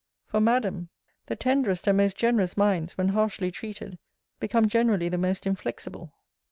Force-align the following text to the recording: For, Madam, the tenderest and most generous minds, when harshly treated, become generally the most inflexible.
For, 0.25 0.39
Madam, 0.41 0.89
the 1.27 1.35
tenderest 1.35 1.85
and 1.85 1.97
most 1.97 2.17
generous 2.17 2.57
minds, 2.57 2.97
when 2.97 3.09
harshly 3.09 3.51
treated, 3.51 3.99
become 4.39 4.67
generally 4.67 5.09
the 5.09 5.19
most 5.19 5.45
inflexible. 5.45 6.11